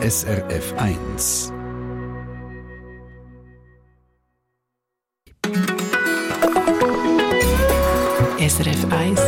[0.00, 1.50] SRF 1.
[8.38, 9.27] SRF 1.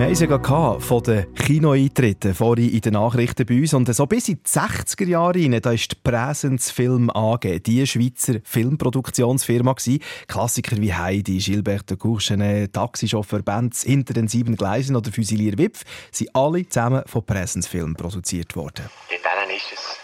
[0.00, 3.74] Wir haben es ja von den Kinoeintritten vorhin in den Nachrichten bei uns.
[3.74, 7.86] Und so bis in die 60er Jahre rein, da ist die Präsens Film AG, die
[7.86, 10.02] Schweizer Filmproduktionsfirma gewesen.
[10.26, 15.82] Klassiker wie Heidi, Gilbert de Courchenet, Taxichauffeur Benz, Hinter den sieben Gleisen oder Fusilier Wipf
[16.10, 18.88] sind alle zusammen von Präsens Film produziert worden.
[19.10, 19.98] Dort ist es,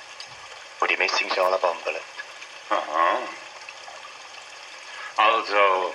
[0.79, 1.97] wo die Messingschale bambeln.
[2.69, 3.17] Aha.
[5.17, 5.95] Also,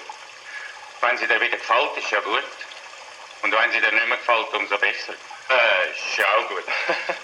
[1.01, 2.70] wenn sie dir wieder gefällt, ist ja gut.
[3.41, 5.13] Und wenn sie dir nicht mehr gefällt, umso besser.
[5.13, 6.63] Äh, ist ja auch gut.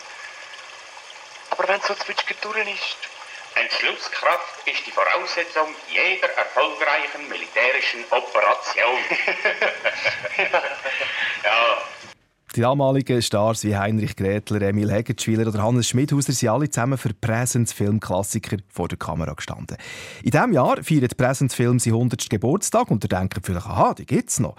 [1.51, 2.97] Aber wenn es so zwitschgen durch ist,
[3.55, 8.99] Entschlusskraft ist die Voraussetzung jeder erfolgreichen militärischen Operation.
[11.43, 11.81] ja,
[12.55, 17.13] Die damaligen Stars wie Heinrich Grätler, Emil Hegertschwiler oder Hannes Schmidhauser sind alle zusammen für
[17.13, 19.77] Präsens Filmklassiker vor der Kamera gestanden.
[20.23, 22.29] In diesem Jahr feiert Präsens Film seinen 100.
[22.29, 24.55] Geburtstag und ihr denkt vielleicht, aha, die gibt es noch.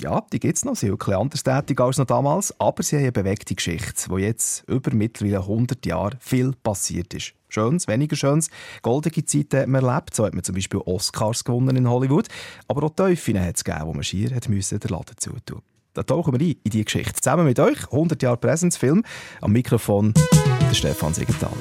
[0.00, 0.76] Ja, die gibt es noch.
[0.76, 4.18] Sie sind wirklich anders tätig als noch damals, aber sie haben eine bewegte Geschichte, wo
[4.18, 7.32] jetzt über mittlerweile 100 Jahre viel passiert ist.
[7.48, 8.50] Schönes, weniger Schönes.
[8.82, 10.14] Goldige Zeiten hat man erlebt.
[10.14, 12.28] So hat man zum Beispiel Oscars gewonnen in Hollywood.
[12.68, 15.62] Aber auch Teufel hat es gegeben, wo man schier hat müssen den Laden zutun
[15.94, 17.14] Da tauchen wir ein in diese Geschichte.
[17.14, 19.04] Zusammen mit euch, 100 Jahre Präsenzfilm.
[19.40, 20.12] Am Mikrofon
[20.68, 21.54] der Stefan Siegenthaler.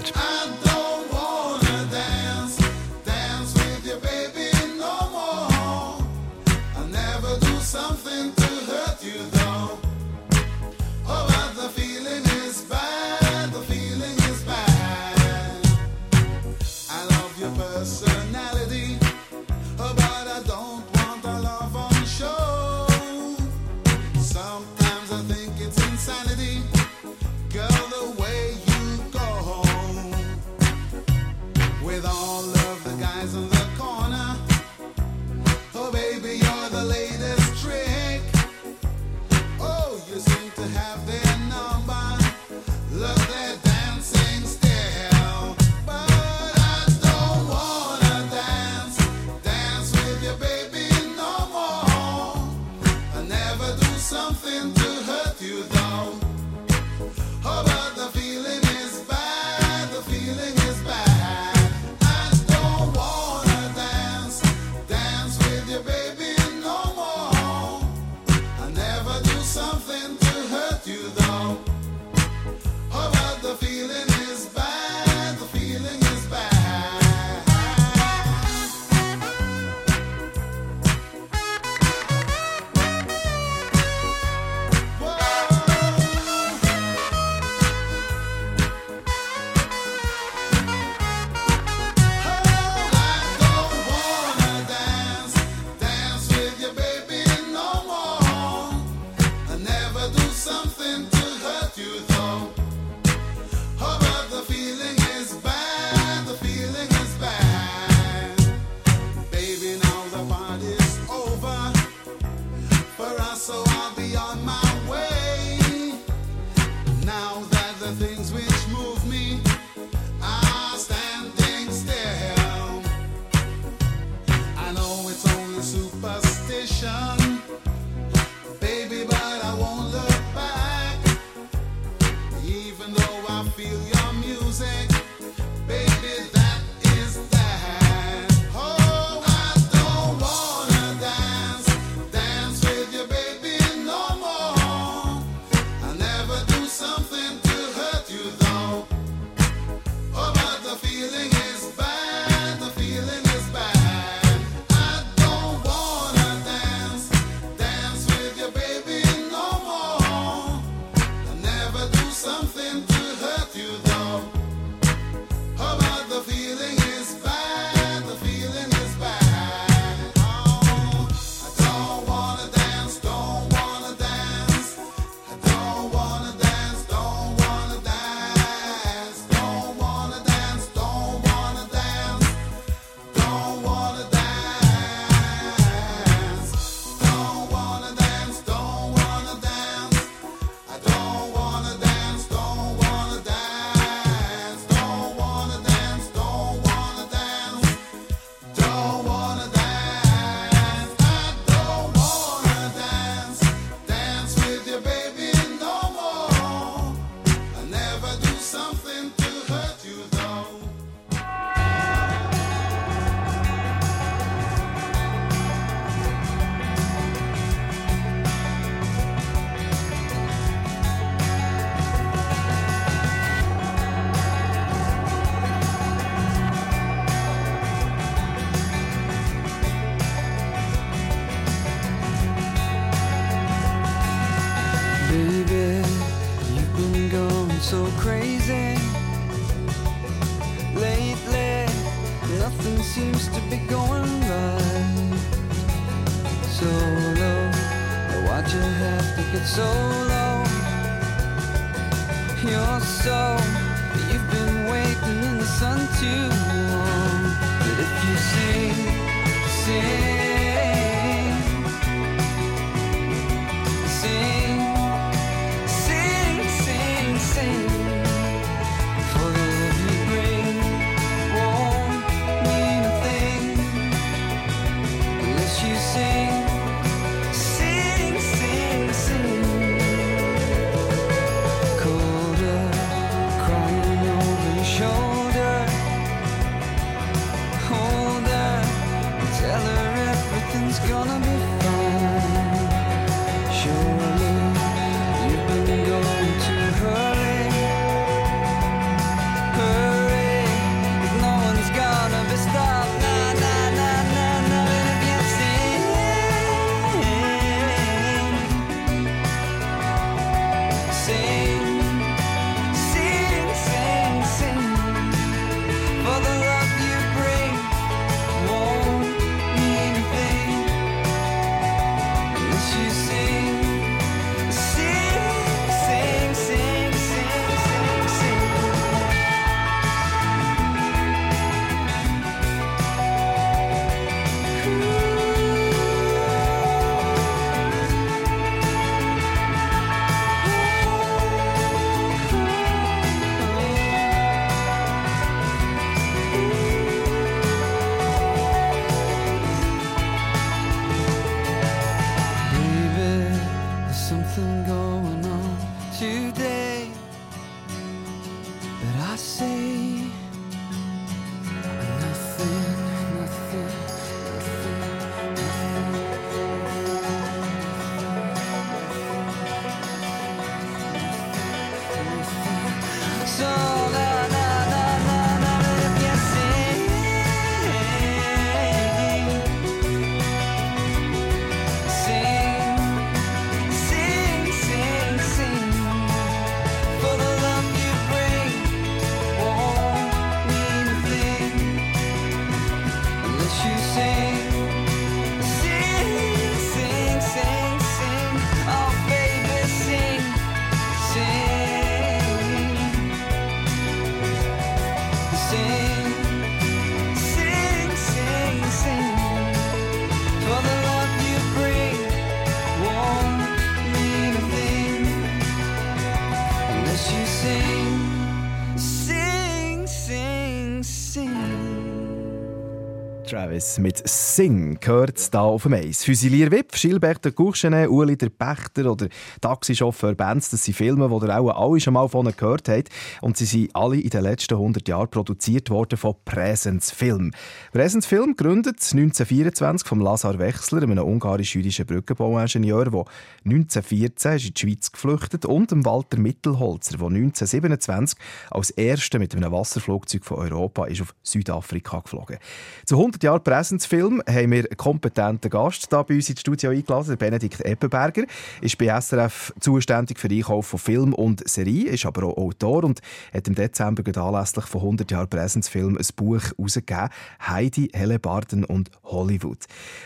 [423.54, 426.04] Travis mit Sing gehört da auf dem Eis.
[426.04, 429.08] Fusilier Wip, Gilbert de Courchenet, Uli der Pächter oder
[429.42, 432.90] Taxichauffeur Benz, das sind Filme, die ihr auch alle schon mal von gehört habt.
[433.22, 437.32] Und sie sind alle in den letzten 100 Jahren produziert worden von Präsens Film.
[437.72, 443.06] Präsens Film gegründet 1924 von Lazar Wechsler, einem ungarisch-jüdischen Brückenbauingenieur, der
[443.46, 448.18] 1914 ist in die Schweiz geflüchtet und dem Walter Mittelholzer, der 1927
[448.50, 452.38] als erster mit einem Wasserflugzeug von Europa ist auf Südafrika geflogen.
[452.86, 457.18] Zu 100 Jahren Präsenzfilm haben wir einen kompetenten Gast da bei uns ins Studio eingeladen,
[457.18, 458.24] Benedikt Eppenberger,
[458.62, 462.84] ist bei SRF zuständig für den Einkauf von Film und Serie, ist aber auch Autor
[462.84, 463.02] und
[463.34, 467.10] hat im Dezember anlässlich von 100 Jahren Präsenzfilm ein Buch herausgegeben,
[467.48, 469.60] Heidi, Hellebarden und Hollywood.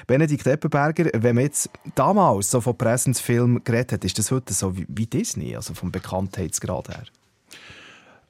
[0.08, 4.76] Benedikt Eppenberger, wenn man jetzt damals so von Präsenzfilm geredet hat, ist das heute so
[4.76, 7.04] wie Disney, also vom Bekanntheitsgrad her?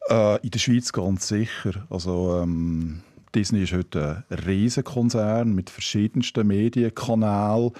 [0.10, 1.86] Äh, in der Schweiz ganz sicher.
[1.90, 3.02] Also, ähm,
[3.34, 7.72] Disney ist heute ein Riesenkonzern mit verschiedensten Medienkanälen.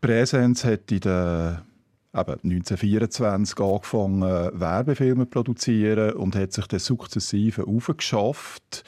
[0.00, 1.58] Präsenz hat in den
[2.14, 4.22] eben 1924 angefangen,
[4.60, 8.84] Werbefilme zu produzieren und hat sich dann sukzessive aufgeschafft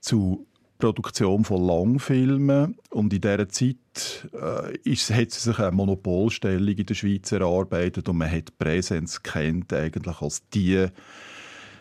[0.00, 0.46] zu
[0.78, 2.76] Produktion von Langfilmen.
[2.90, 8.08] Und in dieser Zeit äh, ist, hat sie sich eine Monopolstellung in der Schweiz erarbeitet
[8.08, 10.86] und man hat Präsenz kennt eigentlich als die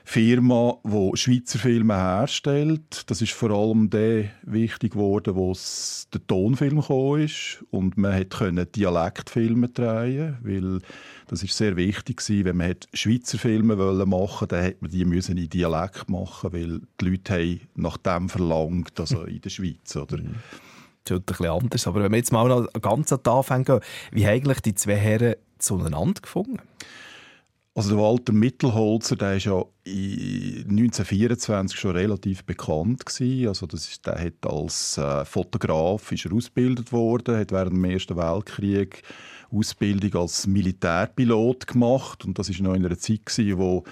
[0.05, 3.09] Firma, die Schweizer Filme herstellt.
[3.09, 5.53] Das ist vor allem der wichtig geworden, wo
[6.13, 6.83] der Tonfilm
[7.19, 10.79] ist und man können Dialektfilme drehen, weil
[11.27, 12.45] das ist sehr wichtig gewesen.
[12.45, 17.05] Wenn man Schweizer Filme machen, dann hat man die müssen in Dialekt machen, weil die
[17.05, 20.17] Leute haben nach dem verlangt, also in der Schweiz, oder?
[20.17, 21.87] Das ist heute ein bisschen anders.
[21.87, 23.79] Aber wenn wir jetzt mal ganz an den Anfang gehen,
[24.11, 26.59] wie haben eigentlich die zwei Herren zueinander gefunden?
[27.75, 33.47] Also der Walter Mittelholzer, der ist ja in 1924 schon relativ bekannt gewesen.
[33.47, 37.85] Also das ist, der hat als äh, Fotograf ist er ausgebildet worden, hat während dem
[37.85, 39.01] Ersten Weltkrieg
[39.51, 43.83] Ausbildung als Militärpilot gemacht und das ist noch in einer Zeit gewesen, wo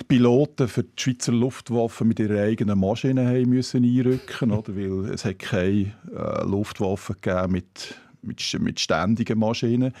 [0.00, 4.74] die Piloten für die Schweizer Luftwaffe mit ihren eigenen Maschinen haben müssen einrücken, oder?
[4.74, 7.16] weil es hat keine äh, Luftwaffe
[7.48, 9.92] mit, mit, mit ständigen Maschinen.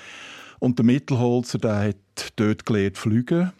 [0.58, 1.96] Und der Mittelholzer, der hat
[2.36, 3.52] dort gelernt fliegen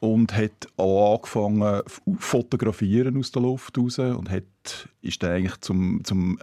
[0.00, 1.82] und hat auch angefangen
[2.18, 6.38] fotografieren aus der Luft raus und hat, ist dann eigentlich zum, zum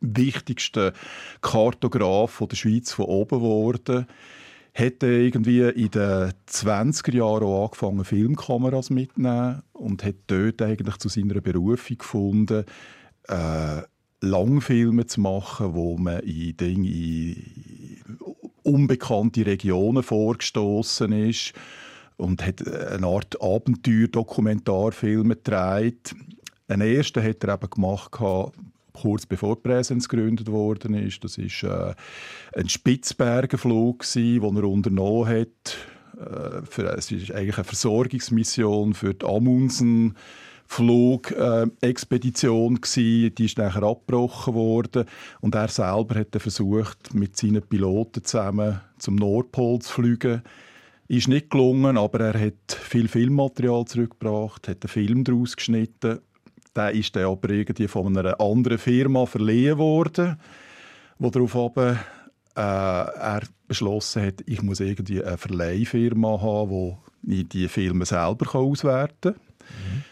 [0.00, 0.92] wichtigsten
[1.40, 4.06] Kartograf der Schweiz von oben geworden.
[4.74, 11.08] Hat irgendwie in den 20er Jahren auch angefangen, Filmkameras mitzunehmen und hat dort eigentlich zu
[11.08, 12.64] seiner Berufung gefunden,
[13.28, 13.82] äh,
[14.22, 17.96] Langfilme zu machen, wo man in Dinge in
[18.62, 21.52] unbekannte Regionen vorgestoßen ist
[22.16, 26.14] und hat eine Art Abenteuer-Dokumentarfilm gedreht.
[26.68, 28.12] Einen ersten hat er eben gemacht,
[28.92, 31.24] kurz bevor die Präsenz gegründet worden ist.
[31.24, 31.94] Das ist äh,
[32.54, 35.76] ein Spitzbergenflug, den er unternommen hat.
[36.18, 40.16] Äh, für, es ist eigentlich eine Versorgungsmission für die Amundsen.
[40.72, 45.04] Flugexpedition gsi, die ist nachher abgebrochen worden
[45.42, 50.42] und er selber hat versucht mit seinen Piloten zusammen zum Nordpol zu fliegen.
[51.08, 56.20] Ist nicht gelungen, aber er hat viel Filmmaterial zurückgebracht, hat einen Film daraus geschnitten.
[56.74, 60.40] Der ist dann aber irgendwie von einer anderen Firma verliehen worden,
[61.18, 61.98] wo darauf aber
[62.56, 69.34] äh, er beschlossen hat, ich muss irgendwie eine Verleihfirma haben, die die Filme selber auswerten
[69.34, 70.04] kann.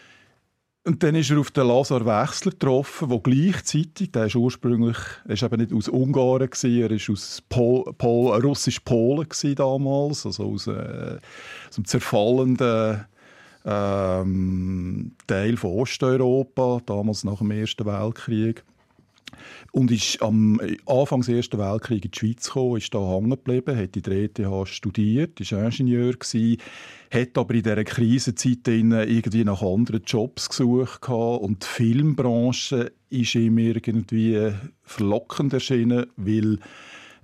[0.83, 5.33] Und dann ist er auf den Lazar Wechsler getroffen, der gleichzeitig, der ist ursprünglich, er
[5.33, 10.65] ist eben nicht aus Ungarn gewesen, er ist aus Pol, Pol, russisch-Polen damals, also aus,
[10.65, 11.19] äh,
[11.69, 13.05] aus dem zerfallenden
[13.63, 18.63] ähm, Teil von Osteuropa, damals nach dem Ersten Weltkrieg.
[19.71, 23.77] Und ist am Anfang des Ersten Weltkriegs in die Schweiz gekommen, ist da hängen geblieben,
[23.77, 26.57] hat in der ETH studiert, war Ingenieur, gewesen,
[27.11, 33.35] hat aber in dieser Krisenzeit irgendwie nach anderen Jobs gesucht gehabt und die Filmbranche ist
[33.35, 34.51] ihm irgendwie
[34.83, 36.59] verlockend erschienen, weil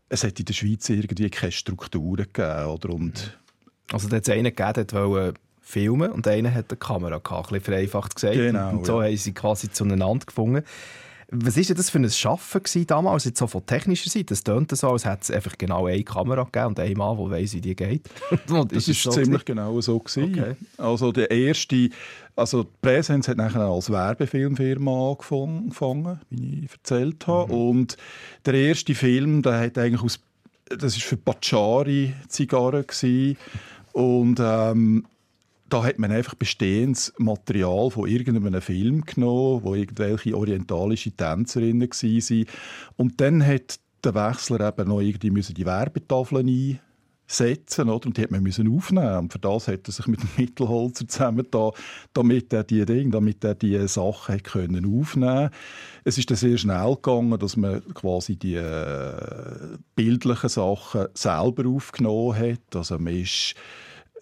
[0.09, 2.65] es hat in der Schweiz irgendwie keine Strukturen gegeben.
[2.65, 2.89] Oder?
[2.89, 3.37] Und
[3.91, 7.47] Also da hat es einen gegeben, der wollte filmen und einer hat eine Kamera gehabt,
[7.47, 8.35] ein bisschen vereinfacht gesagt.
[8.35, 9.07] Genau, und so ja.
[9.07, 10.63] haben sie quasi zueinander gefunden.
[11.29, 14.33] Was war das für ein Schaffen gewesen damals, jetzt so von technischer Seite?
[14.33, 17.29] Es tönt so, als hätte es einfach genau eine Kamera gegeben und ein Mann, der
[17.31, 18.09] weiss, wie die geht.
[18.49, 19.45] Und Das ist so ziemlich gewesen?
[19.45, 20.33] genau so gewesen.
[20.33, 20.55] Okay.
[20.77, 21.89] Also der erste,
[22.35, 27.51] also die Präsenz hat nachher als Werbefilmfirma angefangen, wie ich erzählt habe.
[27.51, 27.97] Und
[28.45, 30.19] der erste Film, der hat eigentlich aus,
[30.69, 33.37] das ist für Pacciari Zigarren gewesen.
[33.91, 35.05] und ähm,
[35.69, 42.45] da hat man einfach bestehendes Material von irgendeinem Film genommen, wo irgendwelche orientalische Tänzerinnen waren.
[42.95, 46.79] Und dann hat der Wechsler eben noch irgendwie müssen die Werbetafeln
[47.27, 48.07] einsetzen oder?
[48.07, 51.45] und die hat man aufnehmen und für das hat er sich mit dem Mittelholzer zusammen
[51.51, 51.71] da,
[52.13, 55.49] damit er die Dinge, damit er die Sachen können aufnehmen.
[56.03, 62.37] Es ist dann sehr schnell gegangen, dass man quasi die äh, bildlichen Sachen selber aufgenommen
[62.37, 62.75] hat.
[62.75, 63.55] Also man ist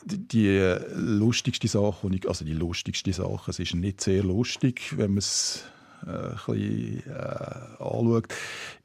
[0.06, 5.18] die, lustigste Sache, ich, also die lustigste Sache, es ist nicht sehr lustig, wenn man
[5.18, 5.64] es
[6.06, 8.28] äh, ein bisschen äh, anschaut.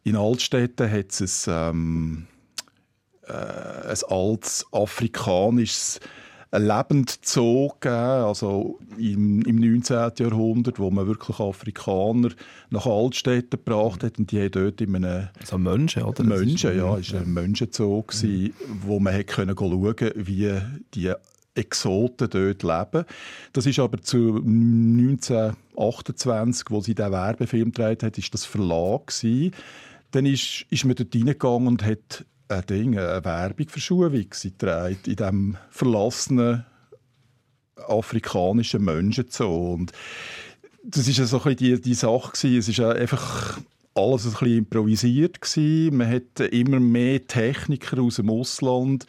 [0.02, 2.26] In Altstädten hat es ein, ähm,
[3.26, 6.00] äh, ein altes afrikanisches
[6.52, 10.10] Lebendzoo gegeben, also im, im 19.
[10.18, 12.30] Jahrhundert, wo man wirklich Afrikaner
[12.70, 16.24] nach Altstädten gebracht hat und die haben dort in einem So Menschen, oder?
[16.24, 18.52] Menschen, ja, es war ein Menschenzoo, gewesen,
[18.82, 20.52] wo man hat können schauen wie
[20.94, 21.12] die
[21.54, 23.04] Exoten dort leben.
[23.52, 29.54] Das ist aber zu 1928, wo sie diesen Werbefilm gedreht hat, ist das Verlag gewesen.
[30.10, 35.06] Dann ist, ist man dort reingegangen und hat ein Ding, eine Werbung für Schuhwichse gedreht,
[35.06, 36.64] in diesem verlassenen
[37.76, 39.74] afrikanischen Menschenzoo.
[39.74, 39.92] Und
[40.82, 42.32] das ja so ein bisschen die, die Sache.
[42.58, 43.60] Es ja einfach
[43.94, 45.38] alles ein bisschen improvisiert.
[45.92, 49.06] Man hat immer mehr Techniker aus dem Ausland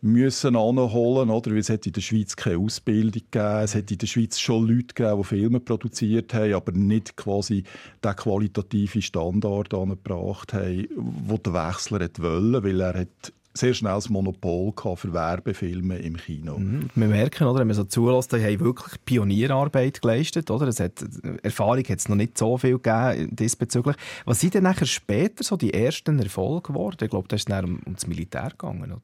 [0.00, 1.50] müssen anholen, oder?
[1.50, 3.62] Weil es hat in der Schweiz keine Ausbildung gegeben.
[3.62, 7.64] Es hat in der Schweiz schon Leute gegeben, die Filme produziert haben, aber nicht quasi
[8.04, 14.08] den qualitativen Standard angebracht haben, wo der Wechsler wollen, weil er hat sehr schnell das
[14.08, 16.58] Monopol für Werbefilme im Kino.
[16.94, 20.50] Wir merken, oder, wenn man so zulässt, die haben wirklich Pionierarbeit geleistet.
[20.50, 20.68] Oder?
[20.68, 21.04] Es hat,
[21.42, 23.96] Erfahrung hat es noch nicht so viel gegeben diesbezüglich.
[24.24, 26.98] Was sind denn nachher später so die ersten Erfolge geworden?
[27.02, 28.92] Ich glaube, da ist es um, um das Militär gegangen.
[28.92, 29.02] Oder?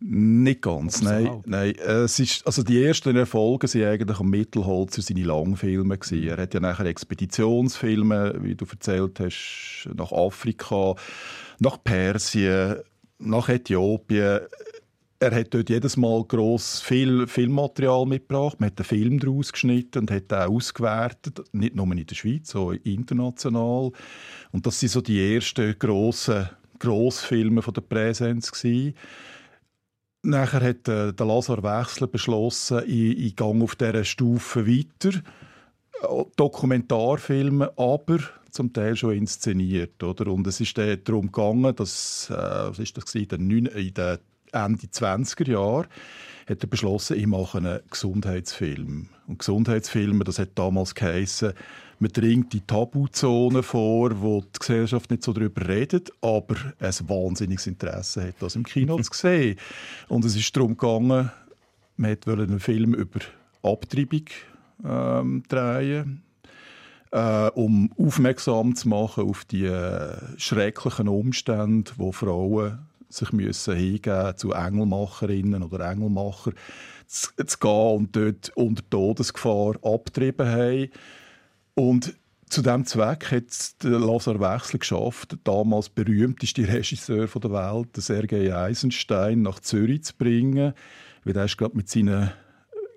[0.00, 1.28] Nicht ganz, so nein.
[1.28, 1.46] halb?
[1.46, 1.74] nein.
[1.76, 5.98] Äh, Es ist, also die ersten Erfolge waren eigentlich am Mittelholzer seine Langfilme.
[5.98, 6.28] Gewesen.
[6.28, 10.94] Er hat ja nachher Expeditionsfilme, wie du erzählt hast, nach Afrika,
[11.58, 12.76] nach Persien,
[13.18, 14.40] nach Äthiopien.
[15.20, 18.60] Er hat dort jedes Mal gross viel Filmmaterial mitgebracht.
[18.60, 21.40] Man hat einen Film daraus geschnitten und hat den ausgewertet.
[21.52, 23.92] Nicht nur in der Schweiz, sondern international.
[24.52, 28.94] Und das sind so die ersten grossen Grossfilme von der Präsenz gewesen.
[30.24, 35.18] Nachher hat äh, der Lazar Wechsler beschlossen, ich, ich gehe auf dieser Stufe weiter.
[36.00, 38.18] Äh, Dokumentarfilme, aber
[38.50, 40.02] zum Teil schon inszeniert.
[40.02, 40.32] Oder?
[40.32, 44.18] Und es ist dann darum gegangen, dass, äh, was ist das in den in den
[44.52, 45.86] Ende 20er Jahren
[46.48, 49.08] hat er beschlossen, ich mache einen Gesundheitsfilm.
[49.26, 51.54] Und Gesundheitsfilme, das hat damals geheissen,
[51.98, 57.66] man dringt die Tabuzone vor, wo die Gesellschaft nicht so darüber redet, aber ein wahnsinniges
[57.66, 59.56] Interesse hat, das im Kino zu sehen.
[60.08, 61.30] Und es ist darum gegangen,
[61.96, 63.20] man wollte einen Film über
[63.62, 64.24] Abtreibung
[64.84, 66.22] ähm, drehen,
[67.12, 74.36] äh, um aufmerksam zu machen auf die äh, schrecklichen Umstände, wo Frauen sich müssen hingeben
[74.36, 76.52] zu Engelmacherinnen oder Engelmacher
[77.06, 80.88] zu, zu gehen und dort unter Todesgefahr abgetrieben haben.
[81.74, 82.14] Und
[82.48, 83.44] zu diesem Zweck hat
[83.82, 90.14] Lazar Wechsel geschafft, der damals berühmteste Regisseur der Welt, den Sergei Eisenstein, nach Zürich zu
[90.16, 90.72] bringen.
[91.24, 92.30] Weil er ist gerade mit, seinen,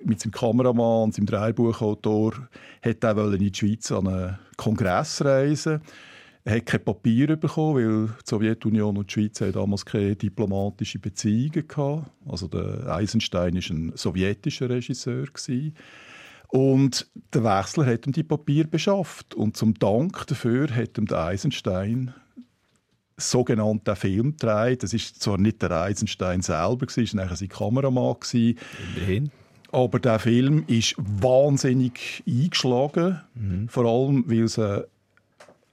[0.04, 2.34] mit seinem Kameramann seinem Drehbuchautor
[2.84, 5.82] hat er in die Schweiz an einen Kongress reisen.
[6.44, 11.02] Er hat kein Papier bekommen, weil die Sowjetunion und die Schweiz haben damals keine diplomatischen
[11.02, 12.06] Beziehungen hatten.
[12.26, 15.26] Also der Eisenstein war ein sowjetischer Regisseur.
[15.26, 15.74] Gewesen.
[16.48, 19.36] Und der Wechsler hat ihm die Papier beschafft.
[19.36, 22.14] Und zum Dank dafür hat ihm der Eisenstein
[23.18, 24.84] sogenannten Film gedreht.
[24.84, 28.16] Das ist zwar nicht der Eisenstein selber, es war nachher sein Kameramann.
[28.34, 29.32] Immerhin.
[29.72, 33.20] Aber der Film ist wahnsinnig eingeschlagen.
[33.68, 34.84] Vor allem, weil es äh,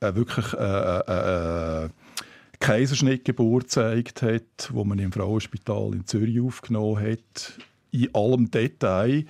[0.01, 1.89] wirklich äh, äh,
[2.59, 7.59] Kaiserschnittgeburt gezeigt hat, wo man im Frauenspital in Zürich aufgenommen hat.
[7.93, 9.27] In allem Detail.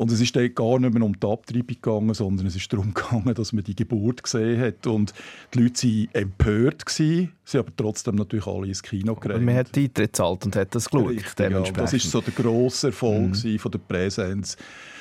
[0.00, 2.94] Und es ist dort gar nicht mehr um die Abtreibung gegangen, sondern es ist darum
[2.94, 4.86] gegangen, dass man die Geburt gesehen hat.
[4.86, 5.12] Und
[5.52, 9.44] die Leute waren empört, gewesen, sie haben aber trotzdem natürlich alle ins Kino Aber gerannt.
[9.44, 11.10] man hat die Eintritt gezahlt und hat das geschaut.
[11.10, 11.60] Richtig, ja.
[11.72, 13.58] Das ist so der grosse Erfolg mhm.
[13.58, 14.56] von der Präsenz.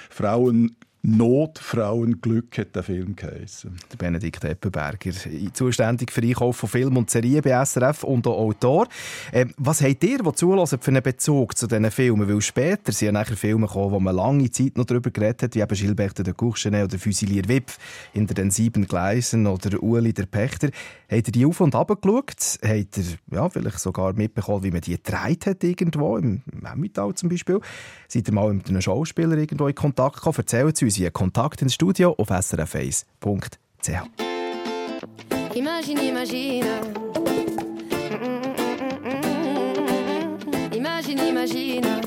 [0.09, 3.71] Frauen Not, Frauenglück hat der Film geheißen.
[3.89, 5.11] Der Benedikt Eppenberger,
[5.53, 8.85] zuständig für Einkauf von Film und Serien bei SRF und auch Autor.
[9.31, 12.27] Ähm, was habt ihr, die zulassen, für einen Bezug zu diesen Filmen?
[12.27, 15.55] Weil später sind ja nachher Filme gekommen, wo man lange Zeit noch darüber geredet hat,
[15.55, 17.77] wie eben Gilbert de Courchenet oder Fusilier Wipf
[18.11, 20.69] hinter den sieben Gleisen oder Uli der Pächter.
[21.09, 22.59] Habt ihr die auf und ab geschaut?
[22.61, 27.29] Habt ihr ja, vielleicht sogar mitbekommen, wie man die gedreht hat irgendwo, im Emmental zum
[27.29, 27.61] Beispiel?
[28.09, 30.35] Seid ihr mal mit einem Schauspieler irgendwo in Kontakt gekommen?
[30.37, 33.89] Erzählt uns via Kontakt ins Studio auf srf1.ch.
[35.55, 36.65] Imagine, imagine.
[40.71, 41.98] Imagine, imagine.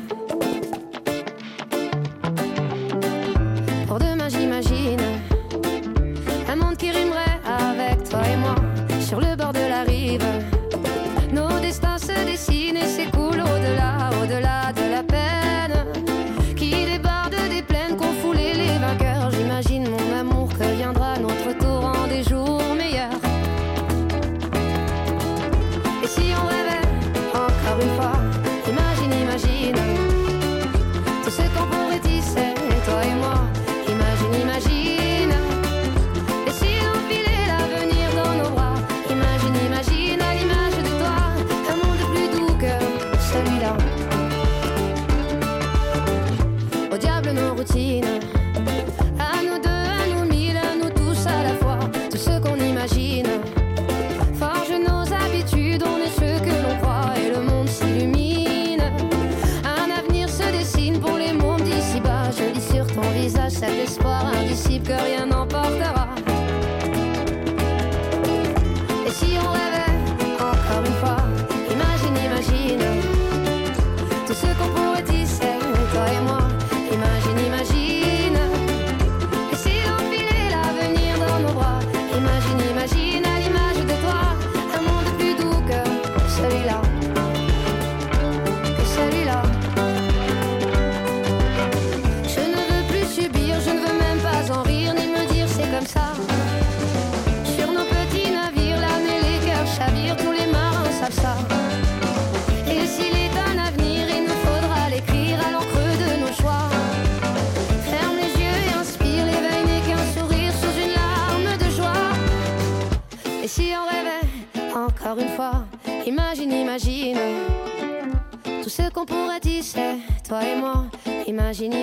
[121.61, 121.82] imagine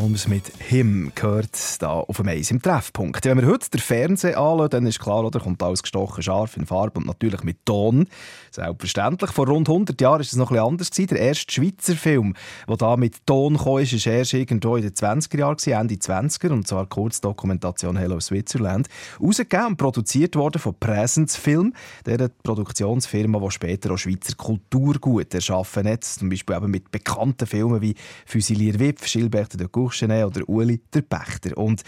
[0.00, 3.24] Holmes mit Him gehört da auf dem Eis im Treffpunkt.
[3.24, 6.66] Wenn wir heute den Fernseher anschauen, dann ist klar, oder kommt alles gestochen scharf in
[6.66, 8.08] Farbe und natürlich mit Ton.
[8.50, 9.30] Selbstverständlich.
[9.30, 11.14] Vor rund 100 Jahren ist es noch ein anders gewesen.
[11.14, 12.34] Der erste Schweizer Film,
[12.68, 16.50] der da mit Ton kam, ist, ist erst irgendwo in den 20er Jahren Ende 20er,
[16.50, 18.88] und zwar kurz Dokumentation Hello Switzerland.
[19.20, 21.72] Ausgegeben und produziert worden von Presence Film,
[22.04, 26.02] der Produktionsfirma, die später auch Schweizer Kulturgut erschaffen hat.
[26.02, 27.94] Zum Beispiel eben mit bekannten Filmen wie
[28.26, 31.56] Fusilier Wipf, Schilberter de Courchenet oder Uwe Uli der Pächter.
[31.56, 31.82] Und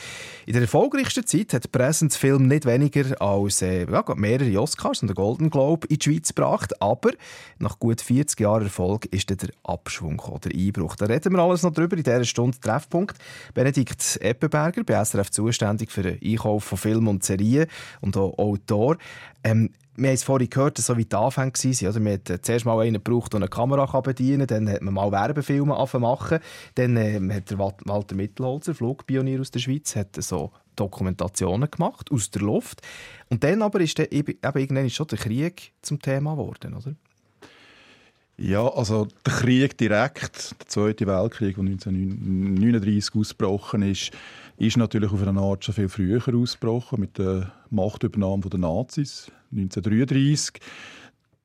[0.47, 3.87] in der erfolgreichsten Zeit hat Präsens Film nicht weniger als äh,
[4.17, 6.81] mehrere Oscars und den Golden Globe in die Schweiz gebracht.
[6.81, 7.11] Aber
[7.59, 10.97] nach gut 40 Jahren Erfolg ist dann der Abschwung gekommen, der Einbruch.
[10.97, 13.17] Da reden wir alles noch drüber in dieser Stunde Treffpunkt.
[13.55, 17.67] Benedikt Eppenberger, bei SRF zuständig für den Einkauf von Film und Serien
[18.01, 18.99] und auch Autor.
[19.43, 21.88] Ähm, wir haben es vorhin gehört, so wie die Anfänge waren.
[21.88, 22.00] Oder?
[22.00, 24.66] Man hat äh, zuerst mal einen gebraucht, der eine Kamera bedienen kann.
[24.66, 26.38] Dann hat man mal Werbefilme machen.
[26.74, 32.11] Dann ähm, hat der Wal- Walter Mittelholzer, Flugpionier aus der Schweiz, hat so Dokumentationen gemacht
[32.12, 32.82] aus der Luft.
[33.30, 36.94] Und dann aber ist dann eben eben irgendwann schon der Krieg zum Thema geworden, oder?
[38.38, 44.11] Ja, also der Krieg direkt, der Zweite Weltkrieg, der 1939 ausgebrochen ist,
[44.59, 50.61] ist natürlich auf eine Art schon viel früher ausgebrochen, mit der Machtübernahme der Nazis 1933.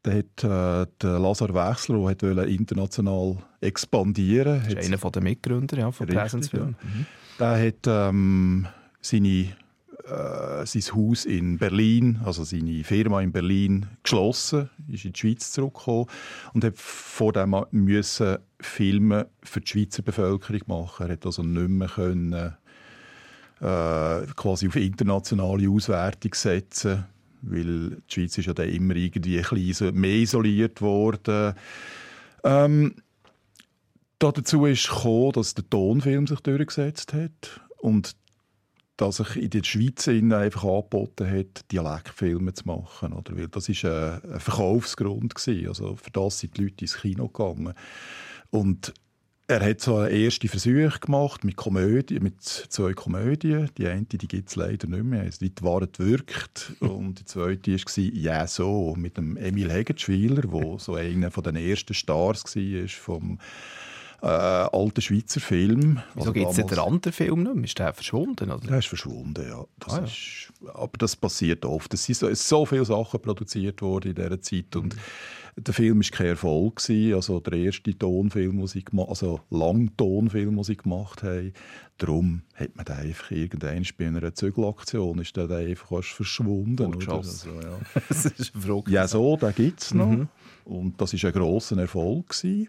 [0.04, 5.22] Da hat äh, der Lazar Wechsler, der hat wollte international expandieren Das ist einer der
[5.22, 6.76] Mitgründer ja, von Richtig, Präsens Film.
[6.82, 7.06] ja.
[7.40, 8.68] Der hat ähm,
[9.00, 9.56] seine,
[10.06, 15.52] äh, sein Haus in Berlin, also seine Firma in Berlin, geschlossen, ist in die Schweiz
[15.52, 16.08] zurückgekommen
[16.54, 21.08] und hat vor dem müssen Filme für die Schweizer Bevölkerung machen.
[21.08, 22.56] Er hat also nicht mehr können,
[23.62, 27.06] äh, quasi auf internationale Auswertung setzen,
[27.42, 31.54] weil die Schweiz ist ja dann immer irgendwie ein bisschen mehr isoliert worden.
[32.44, 32.96] Ähm,
[34.20, 38.16] dazu ist gekommen, dass der Tonfilm sich durchgesetzt hat und
[38.98, 43.14] dass sich in der Schweiz einfach angeboten hat, Dialektfilme zu machen.
[43.14, 43.36] Oder?
[43.36, 45.34] Weil das war ein, ein Verkaufsgrund.
[45.68, 47.74] Also für das sind die Leute ins Kino gegangen.
[48.52, 48.94] Und
[49.48, 53.70] er hat so einen ersten Versuch gemacht mit, Komödie, mit zwei Komödien.
[53.78, 55.24] Die eine die gibt es leider nicht mehr.
[55.24, 56.74] Also die Wahrheit wirkt.
[56.80, 61.94] Und die zweite war «Ja, so» mit dem Emil Hegenschwiler, der so einer den ersten
[61.94, 63.40] Stars war vom
[64.22, 66.00] äh, alten Schweizer Film.
[66.14, 67.64] Wieso gibt es den anderen Film nicht mehr?
[67.66, 68.52] Ist der verschwunden?
[68.52, 68.68] Oder?
[68.68, 69.66] der ist verschwunden, ja.
[69.80, 70.04] Das Ah, ja.
[70.04, 71.94] Ist, aber das passiert oft.
[71.94, 74.96] Es sind so, so viele Sachen produziert worden in dieser Zeit und
[75.58, 76.78] der Film war kein Erfolg.
[76.78, 77.16] Gewesen.
[77.16, 81.54] Also der erste Tonfilm, den sie gemacht also Langtonfilm, den sie gemacht haben.
[81.98, 86.86] Darum hat man den einfach irgendwann bei einer Zügelaktion ist der einfach verschwunden.
[86.86, 87.02] Oder?
[87.02, 87.58] Fortgeschossen.
[87.58, 88.02] Also, ja.
[88.10, 88.90] das ist verrückt.
[88.90, 90.28] Ja, so, den gibt es noch.
[90.64, 92.30] Und das war ein grosser Erfolg.
[92.30, 92.68] Gewesen.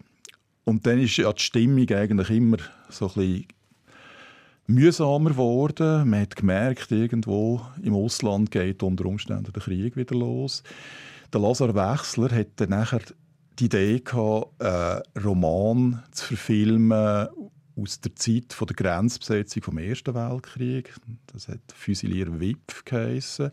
[0.65, 2.57] Und dann ist ja die Stimmung eigentlich immer
[2.89, 3.47] so ein bisschen
[4.67, 6.09] mühsamer geworden.
[6.09, 10.63] Man hat gemerkt, irgendwo im Ausland geht unter Umständen der Krieg wieder los.
[11.33, 13.01] Der Lazar Wechsler hat dann nachher
[13.59, 17.27] die Idee gehabt, einen Roman zu verfilmen
[17.75, 20.93] aus der Zeit der Grenzbesetzung vom Ersten Weltkrieg.
[21.27, 23.51] Das hat Fusilier Wipf geheissen.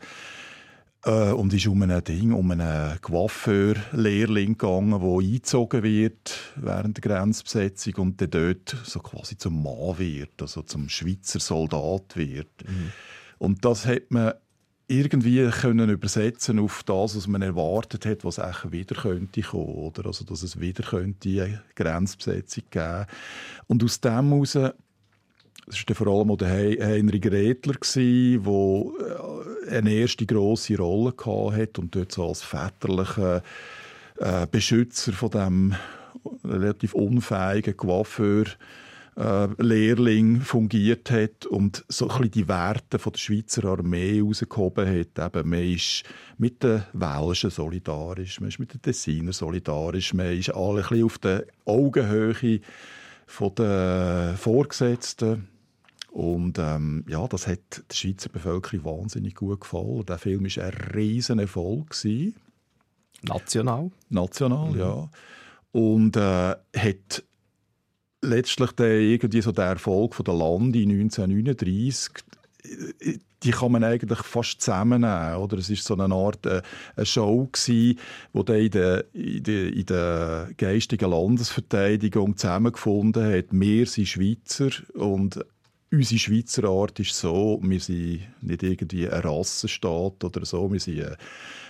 [1.04, 7.02] Äh, und ist um ein Ding, um einen Coiffeur-Lehrling gegangen, der eingezogen wird während der
[7.02, 12.48] Grenzbesetzung und dann dort so quasi zum Mann wird, also zum Schweizer Soldat wird.
[13.38, 14.34] Und das hat man
[14.88, 20.06] irgendwie können übersetzen auf das, was man erwartet hat, was eigentlich wieder könnte kommen, oder?
[20.06, 23.06] Also, dass es wieder könnte eine Grenzbesetzung geben.
[23.68, 24.58] Und aus dem heraus
[25.66, 28.40] das war vor allem auch der Hei- Heinrich Redler, der
[29.70, 33.42] eine erste grosse Rolle hatte und dort so als väterlicher
[34.18, 35.74] äh, Beschützer von dem
[36.44, 38.44] relativ unfähigen Coiffeur
[39.16, 45.36] äh, Lehrling fungiert hat und so ein die Werte von der Schweizer Armee rausgehoben hat.
[45.36, 46.04] Eben, man ist
[46.38, 51.18] mit den Welschen solidarisch, man ist mit den Tessinern solidarisch, man ist alle ein auf
[51.18, 52.60] der Augenhöhe
[53.56, 55.49] den Vorgesetzten.
[56.10, 60.04] Und ähm, ja, das hat der Schweizer Bevölkerung wahnsinnig gut gefallen.
[60.06, 61.90] Der Film war ein riesen Erfolg.
[61.90, 62.34] Gewesen.
[63.22, 63.90] National.
[64.08, 65.08] National, ja.
[65.72, 67.22] Und äh, hat
[68.22, 72.12] letztlich dann irgendwie so der Erfolg von der Landi 1939,
[72.64, 75.36] äh, die kann man eigentlich fast zusammennehmen.
[75.36, 75.58] Oder?
[75.58, 76.60] Es war so eine Art äh,
[76.96, 77.96] eine Show, die
[78.32, 83.46] dann in der, in, der, in der geistigen Landesverteidigung zusammengefunden hat.
[83.50, 85.42] Wir sind Schweizer und
[85.92, 91.00] unsere Schweizer Art ist so, wir sind nicht irgendwie ein Rassenstaat oder so, wir sind
[91.00, 91.16] eine,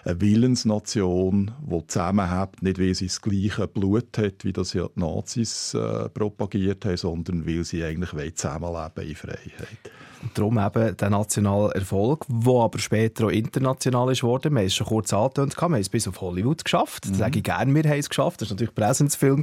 [0.04, 5.00] eine Willensnation, die zusammenhält, nicht weil sie das gleiche Blut hat, wie das ja die
[5.00, 9.90] Nazis äh, propagiert haben, sondern weil sie eigentlich zusammenleben in Freiheit.
[10.22, 14.52] Und darum eben der nationale Erfolg, der aber später auch international ist worden.
[14.52, 17.08] Wir haben es schon kurz angetönt, wir haben es bis auf Hollywood geschafft.
[17.08, 18.42] Das sage ich gerne, wir haben es geschafft.
[18.42, 19.42] Das war natürlich ein Präsenzfilm.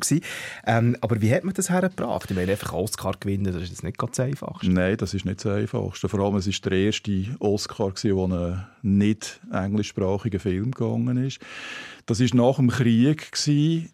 [0.66, 2.30] Ähm, aber wie hat man das hergebracht?
[2.30, 4.62] Ich meine, einfach Oscar gewinnen, das ist jetzt nicht ganz einfach.
[4.64, 6.10] Nein, das ist nicht das Einfachste.
[6.10, 11.40] Vor allem, es war der erste Oscar, der einen nicht englischsprachigen Film gegangen ist.
[12.06, 13.32] Das war nach dem Krieg.
[13.32, 13.90] Gewesen.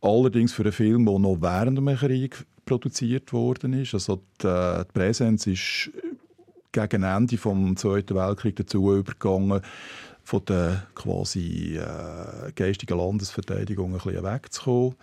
[0.00, 3.94] allerdings für einen Film, der noch während dem Krieg produziert worden ist.
[3.94, 5.90] Also die, äh, die Präsenz ist
[6.72, 9.60] gegen Ende vom Zweiten Weltkrieg dazu übergegangen,
[10.24, 14.94] von der quasi äh, geistigen Landesverteidigung ein bisschen wegzukommen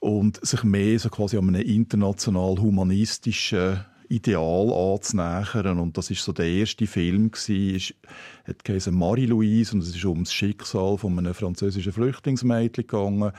[0.00, 5.78] und sich mehr so quasi an einem international humanistischen Ideal anzunähern.
[5.78, 7.94] Und das ist so der erste Film gewesen,
[8.46, 13.32] hat geheißen Marie-Louise und es ist um das Schicksal von einem französischen Flüchtlingsmädchen gegangen,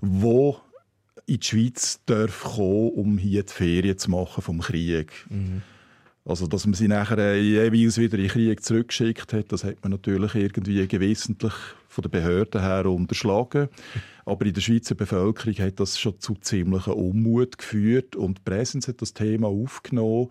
[0.00, 0.58] wo
[1.26, 5.26] in die Schweiz darf kommen, um hier die Ferien zu machen vom Krieg.
[6.24, 9.82] Also, dass man sie nachher äh, jeweils wieder in den Krieg zurückgeschickt hat, das hat
[9.82, 11.52] man natürlich irgendwie gewissentlich
[11.88, 13.68] von den Behörden her unterschlagen.
[14.24, 18.86] Aber in der Schweizer Bevölkerung hat das schon zu ziemlichen Unmut geführt und die Präsenz
[18.86, 20.28] hat das Thema aufgenommen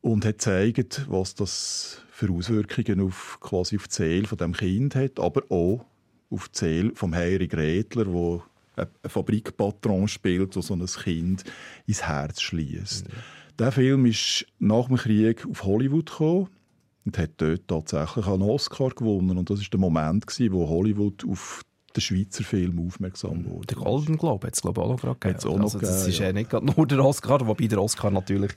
[0.00, 4.96] und hat gezeigt, was das für Auswirkungen auf, quasi auf die Seele von dem Kind
[4.96, 5.86] hat, aber auch
[6.30, 8.42] auf die Seele vom Harry Gretler, wo
[8.74, 11.44] ein Fabrikpatron spielt, der so ein Kind
[11.86, 13.06] ins Herz schließt.
[13.58, 16.48] Der Film ist nach dem Krieg auf Hollywood gekommen
[17.04, 19.36] und hat dort tatsächlich einen Oscar gewonnen.
[19.36, 21.62] Und das ist der Moment, wo Hollywood auf
[21.96, 23.74] den Schweizer Film aufmerksam wurde.
[23.74, 25.54] Der Golden Globe hat es glaube ich auch noch gerade gegeben.
[25.54, 26.26] Auch also, das gegeben, ist ja.
[26.28, 28.52] äh, nicht nur der Oscar, wobei der Oscar natürlich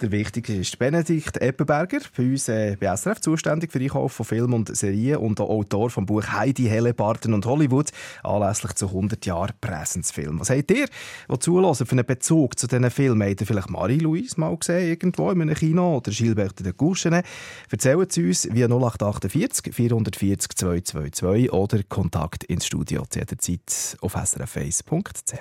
[0.00, 0.78] der wichtigste ist.
[0.78, 5.38] Benedikt Eppenberger, bei uns äh, bei SRF zuständig für Einkauf von Film und Serien und
[5.38, 7.90] der Autor vom Buch Heidi, Hellebarten und Hollywood,
[8.22, 10.40] anlässlich zu 100 Jahren Präsenzfilm.
[10.40, 10.86] Was habt ihr,
[11.30, 13.28] die zulassen, für einen Bezug zu diesen Filmen?
[13.28, 17.22] Habt ihr vielleicht Marie-Louise mal gesehen, irgendwo in einem Kino oder Gilbert de Gouchene?
[17.70, 24.16] Erzählt es uns via 0848 440 222 oder Kontakt ins Studio zu jeder Zeit auf
[24.16, 25.32] srf1.ch.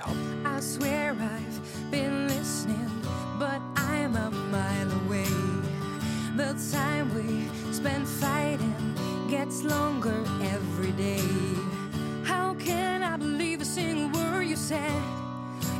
[0.46, 2.92] I swear I've been listening,
[3.40, 5.26] but I'm a mile away.
[6.38, 8.76] The time we spend fighting
[9.32, 11.26] gets longer every day.
[12.24, 15.02] How can I believe a single word you said?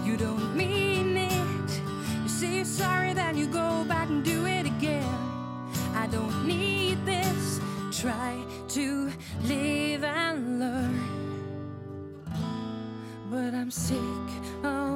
[0.04, 1.82] You don't mean it.
[2.24, 5.20] You say you're sorry, then you go back and do it again.
[5.94, 7.60] I don't need this.
[7.92, 9.12] Try to
[9.44, 11.13] live and learn.
[13.64, 14.93] But I'm sick of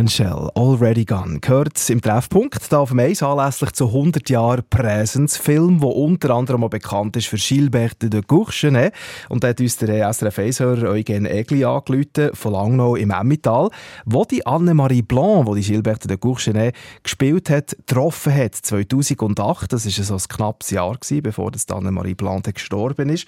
[0.00, 5.82] Angel, Already Gone gehört im Treffpunkt, da auf dem Eis anlässlich zu 100 Jahren Präsenzfilm,
[5.82, 8.94] wo unter anderem auch bekannt ist für Gilbert de Courchenet.
[9.28, 13.68] Und da hat uns der SRF 1-Hörer Eugen Egli angerufen, von Langnau im Emmental,
[14.06, 19.70] wo die Annemarie Blanc, wo die Gilbert de Courchenet gespielt hat, getroffen hat, 2008.
[19.70, 23.26] Das war so ein knappes Jahr, gewesen, bevor Annemarie Blanc gestorben ist.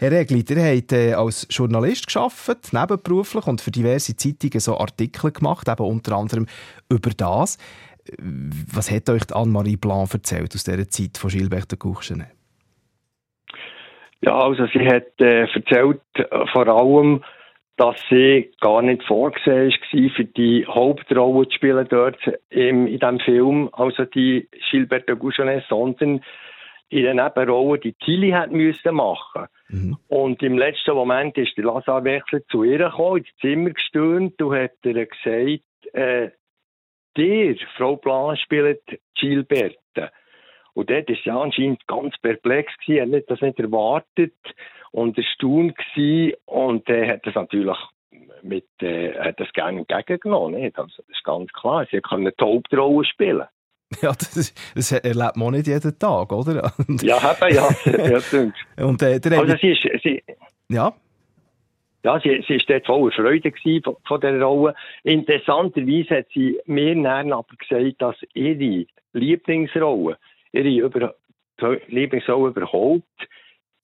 [0.00, 5.32] Herr Regli, ihr habt äh, als Journalist geschafft, nebenberuflich und für diverse Zeitungen so Artikel
[5.32, 6.46] gemacht, eben unter anderem
[6.88, 7.58] über das.
[8.72, 12.28] Was hat euch Anne-Marie Blanc erzählt aus dieser Zeit von Gilbert de Courchenet?
[14.20, 17.24] Ja, also sie hat äh, erzählt äh, vor allem,
[17.76, 22.18] dass sie gar nicht vorgesehen war, für die Hauptrolle zu spielen dort
[22.50, 26.20] im, in diesem Film, also die Gilbert de Courchenet, sondern
[26.90, 29.46] in der Nebenrolle die Tilly hat müssen machen.
[30.08, 34.56] Und im letzten Moment ist der Lazar Wechsler zu ihr gekommen, ins Zimmer gestürmt und
[34.56, 36.30] hat ihr gesagt, äh,
[37.16, 38.80] dir, Frau Plan, spielt
[39.14, 40.10] Gilberte.
[40.74, 44.34] Und dort war sie anscheinend ganz perplex, gewesen, er hat das nicht erwartet
[44.92, 47.78] und erstaunt gewesen und er hat das natürlich
[48.42, 50.78] mit, äh, hat das gerne entgegengenommen, nicht?
[50.78, 53.46] Also, das ist ganz klar, sie kann die Hauptrolle spielen.
[54.02, 56.72] Ja, das, das erlebt man nicht jeden Tag, oder?
[56.88, 57.68] Und, Ja, eben, ja,
[58.10, 58.54] ja, stimmt.
[58.76, 60.22] und äh, der Also sie ist, sie,
[60.68, 60.92] ja,
[62.04, 64.74] Ja, sie, sie ist dort voller Freude von, von dieser Rolle.
[65.04, 70.18] Interessanterweise hat sie mir dann aber gesagt, dass ihre Lieblingsrolle,
[70.52, 71.14] ihre über,
[71.88, 73.28] Lieblingsrolle überhaupt,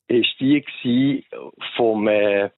[0.08, 1.24] ist die gewesen
[1.76, 2.50] vom äh,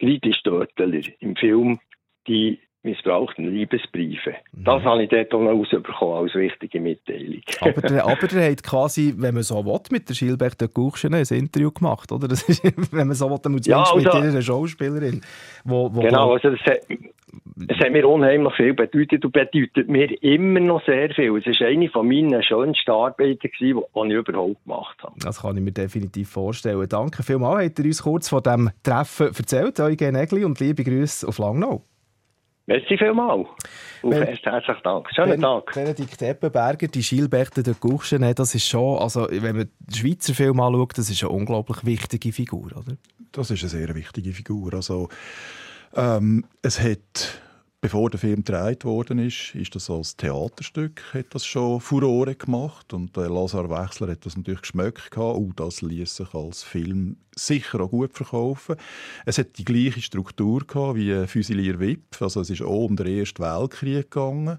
[0.00, 1.78] Gridi Störteler im Film
[2.26, 4.34] «Die missbrauchten Liebesbriefe».
[4.52, 7.42] Das habe ich dort auch noch rausbekommen als wichtige Mitteilung.
[7.60, 11.30] aber, der, aber der hat quasi, wenn man so will, mit der Gilbert de Courchenet
[11.30, 12.28] ein Interview gemacht, oder?
[12.28, 12.62] Das ist,
[12.92, 15.20] wenn man so will, dann muss Ja, mit also- ihrer Schauspielerin.
[15.64, 16.80] Wo, wo Genau, also das hat,
[17.68, 21.36] es hat mir unheimlich viel bedeutet und bedeutet mir immer noch sehr viel.
[21.38, 25.14] Es war eine von meinen schönsten Arbeiten, die ich überhaupt gemacht habe.
[25.18, 26.88] Das kann ich mir definitiv vorstellen.
[26.88, 31.26] Danke vielmals, habt ihr uns kurz von diesem Treffen erzählt, Eugen Egli, und liebe Grüße
[31.26, 31.82] auf Langnau.
[32.68, 33.48] Merci vielmals.
[34.02, 35.08] Und Ben- erst herzlichen Dank.
[35.14, 35.72] Schönen Ben- Tag.
[35.72, 40.60] Benedikt Eppenberger, die Gilbert de Courchenet, das ist schon, also wenn man den Schweizer Film
[40.60, 42.96] anschaut, das ist eine unglaublich wichtige Figur, oder?
[43.32, 44.74] Das ist eine sehr wichtige Figur.
[44.74, 45.08] Also,
[45.96, 47.40] ähm, es hat,
[47.80, 52.92] bevor der Film gedreht worden ist, ist das als Theaterstück hat das schon Furore gemacht
[52.92, 55.36] und der Lazar Wechsler hat das natürlich geschmeckt gehabt.
[55.38, 58.76] Oh, das ließ sich als Film sicher auch gut verkaufen.
[59.24, 63.06] Es hat die gleiche Struktur gehabt wie Fusilier Wip, also es ist auch um den
[63.06, 64.58] Ersten Weltkrieg gegangen.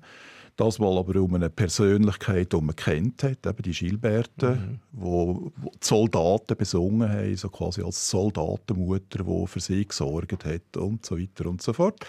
[0.59, 4.57] Das mal aber um eine Persönlichkeit, die man kennt hat, eben die Gilberte,
[4.91, 10.75] wo, wo die Soldaten besungen haben, so quasi als Soldatenmutter, die für sie gesorgt hat
[10.75, 12.05] und so weiter und so fort.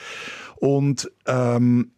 [0.56, 1.92] Und ähm,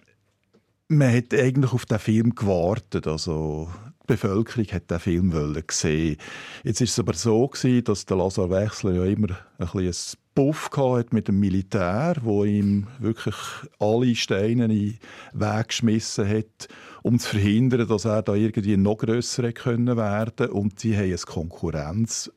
[0.88, 3.06] man hat eigentlich auf den Film gewartet.
[3.06, 3.70] Also
[4.02, 6.18] die Bevölkerung hat den Film wollen sehen.
[6.64, 10.70] Jetzt ist es aber so gewesen, dass der Lazar Wechsler ja immer ein bisschen Puff
[10.74, 13.34] hat mit dem Militär, wo ihm wirklich
[13.78, 14.98] alle Steine in den
[15.32, 16.68] Weg geschmissen hat,
[17.02, 20.50] um zu verhindern, dass er da irgendwie noch grösser hätte können werden.
[20.50, 22.30] Und sie haben ein Konkurrenz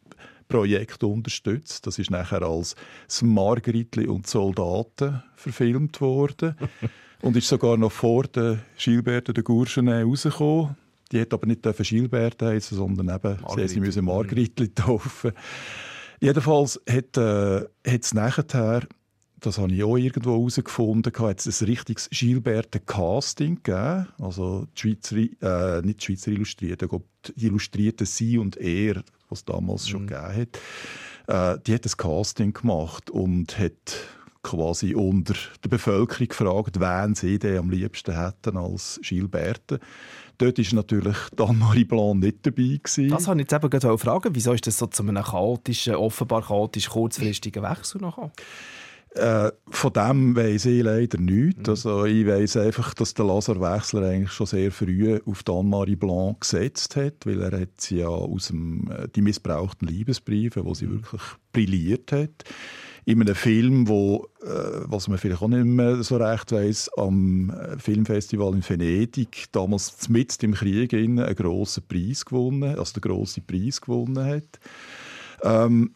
[0.48, 1.88] Projekt unterstützt.
[1.88, 2.76] Das ist nachher als
[3.08, 6.56] «Das Margritli und die Soldaten» verfilmt worden.
[7.22, 10.76] und ist sogar noch vor der Gilberte de Courchenet rausgekommen.
[11.12, 15.32] Die hat aber nicht Gilberte heißen, sondern eben sie, sie müssen Margritli taufen.
[16.20, 18.88] Jedenfalls hat äh, es nachher,
[19.39, 24.07] das habe ich auch irgendwo herausgefunden, hat es ein richtiges Gilberte-Casting gegeben.
[24.20, 26.89] Also die Schweizer, äh, nicht die Schweizer Illustrierte,
[27.36, 30.47] die Illustrierte Sie und Er, was es damals schon gegeben
[31.28, 31.57] hat.
[31.57, 33.97] Äh, die hat ein Casting gemacht und hat
[34.46, 35.34] quasi unter
[35.64, 39.80] der Bevölkerung gefragt, wen sie denn am liebsten hätten als Gilberte.
[40.38, 42.80] Dort war natürlich Anne-Marie Blanc nicht dabei.
[42.84, 43.10] Gewesen.
[43.10, 44.36] Das wollte ich jetzt eben gerade fragen.
[44.36, 48.32] Wieso ist das so zu einem chaotischen, offenbar chaotisch kurzfristigen Wechsel noch?
[49.16, 51.70] Äh, von dem weiss ich leider nichts.
[51.70, 56.41] Also ich weiss einfach, dass der Lazar Wechsler eigentlich schon sehr früh auf Anne-Marie Blanc
[56.41, 60.91] gesetzt hat, weil er hat sie ja aus dem, äh, die missbrauchten Liebesbriefe, wo sie
[60.91, 61.22] wirklich
[61.54, 62.43] brilliert hat,
[63.06, 67.51] in einem Film, wo, äh, was man vielleicht auch nicht mehr so recht weiss, am
[67.51, 73.01] äh, Filmfestival in Venedig damals mitten im Krieg innen einen grossen Preis gewonnen, also den
[73.01, 74.60] grossen Preis gewonnen hat.
[75.43, 75.91] Ähm,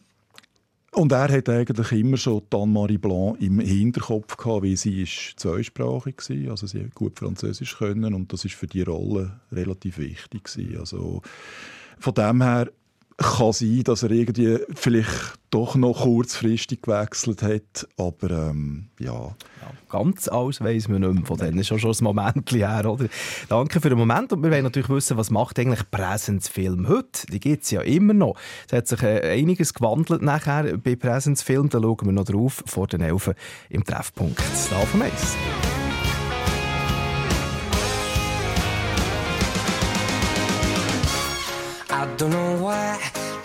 [0.92, 6.16] und er hat eigentlich immer schon Anne-Marie Blanc im Hinterkopf gehabt, weil sie ist zweisprachig
[6.28, 10.44] war, also sie hat gut Französisch können und das ist für die Rolle relativ wichtig
[10.44, 10.78] gewesen.
[10.78, 11.22] Also
[11.98, 12.70] von dem her
[13.20, 19.34] kann sein, dass er irgendwie vielleicht doch noch kurzfristig gewechselt hat, aber ähm, ja.
[19.90, 21.64] Ganz alles weiss man nicht mehr von denen.
[21.64, 23.06] Schon schon ein Moment her, oder?
[23.48, 24.32] Danke für den Moment.
[24.32, 27.26] Und wir wollen natürlich wissen, was macht eigentlich Präsenzfilm heute?
[27.30, 28.36] Die gibt es ja immer noch.
[28.68, 31.68] Es hat sich äh, einiges gewandelt nachher bei Präsenzfilm.
[31.68, 33.34] Da schauen wir noch drauf vor den Elfen
[33.68, 34.40] im Treffpunkt.
[34.70, 35.36] Da vom Eis.
[41.92, 42.49] I don't know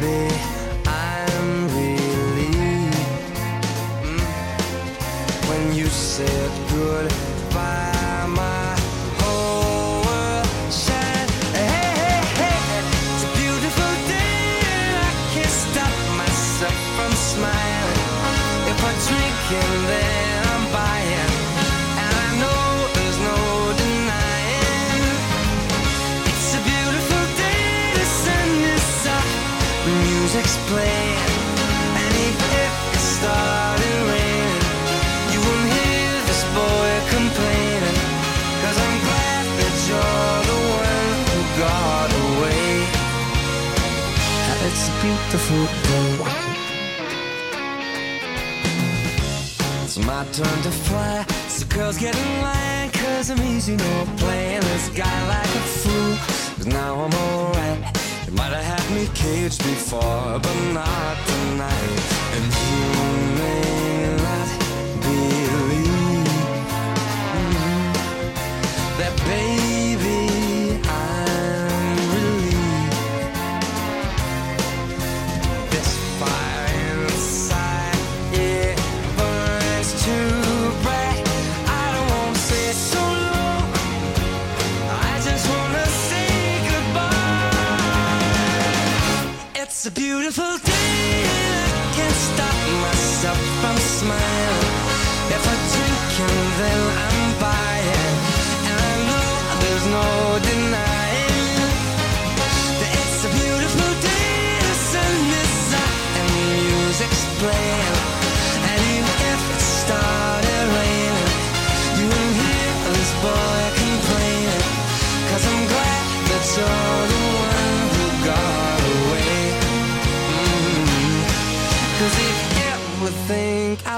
[0.00, 0.59] baby,
[50.20, 51.24] my turn to fly.
[51.48, 56.14] So girls get in line, cause I'm easy, no playing this guy like a fool.
[56.56, 57.80] Cause now I'm alright.
[58.26, 62.00] You might have had me caged before, but not tonight.
[62.34, 62.59] And
[89.82, 94.76] It's a beautiful day, I can't stop myself from smiling.
[95.32, 96.99] If I drink and then I'm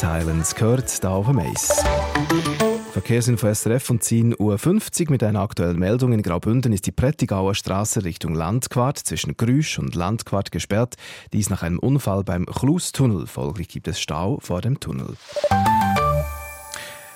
[0.00, 1.84] Silence, gehört da auf dem Eis.
[2.92, 4.38] Verkehrsinfo SRF und 10.50
[5.04, 6.14] Uhr mit einer aktuellen Meldung.
[6.14, 10.94] In Graubünden ist die Prättigauer Straße Richtung Landquart zwischen Grüsch und Landquart gesperrt.
[11.34, 13.26] Dies nach einem Unfall beim Chlustunnel.
[13.26, 15.16] Folglich gibt es Stau vor dem Tunnel.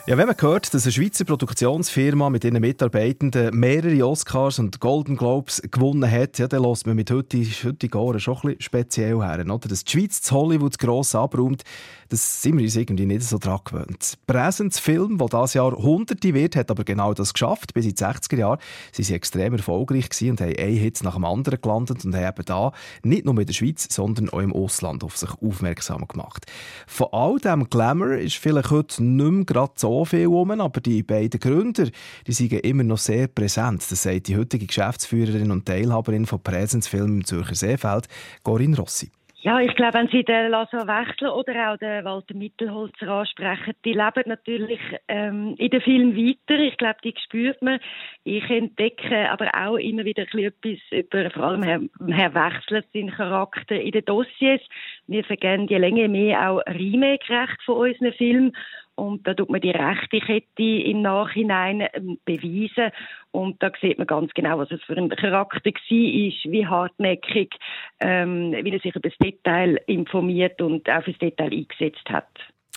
[0.07, 5.17] Ja, wenn man hört, dass eine Schweizer Produktionsfirma mit ihren Mitarbeitenden mehrere Oscars und Golden
[5.17, 9.21] Globes gewonnen hat, ja, dann lässt man mit heutigen heutigen Ohren schon ein bisschen speziell
[9.21, 9.43] her.
[9.47, 9.59] Oder?
[9.67, 11.63] Dass die Schweiz zu Hollywood gross abräumt,
[12.11, 14.19] das sind wir uns irgendwie nicht so dran gewöhnt.
[14.27, 17.73] Präsens Film, der dieses Jahr Hunderte wird, hat aber genau das geschafft.
[17.73, 18.59] Bis in die 60er Jahre
[18.93, 22.45] sie sind extrem erfolgreich und haben einen Hit nach dem anderen gelandet und haben eben
[22.45, 22.73] da
[23.05, 26.45] nicht nur in der Schweiz, sondern auch im Ausland auf sich aufmerksam gemacht.
[26.87, 31.03] Von all diesem Glamour ist vielleicht heute nicht mehr gerade so viel rum, aber die
[31.03, 31.89] beiden Gründer,
[32.27, 33.89] die sind immer noch sehr präsent.
[33.91, 38.09] Das sagt die heutige Geschäftsführerin und Teilhaberin von Präsens Film im Zürcher Seefeld,
[38.43, 39.11] Corinne Rossi.
[39.45, 43.93] Ja, ich glaube, wenn Sie den Lasso Wechsler oder auch den Walter Mittelholzer ansprechen, die
[43.93, 46.59] leben natürlich ähm, in den Film weiter.
[46.59, 47.79] Ich glaube, die spürt man.
[48.25, 53.79] Ich entdecke aber auch immer wieder etwas über vor allem Herr, Herr Wechsler, seinen Charakter
[53.79, 54.63] in den Dossiers.
[55.09, 58.57] Wir vergeben je länger mehr auch Remake-Recht von unseren Filmen.
[58.97, 62.93] Und da tut man die rechte Kette im Nachhinein ähm, beweisen.
[63.33, 67.55] Und da sieht man ganz genau, was es für ein Charakter war, wie hartnäckig,
[68.01, 72.29] ähm, wie er sich über das Detail informiert und auch fürs Detail eingesetzt hat.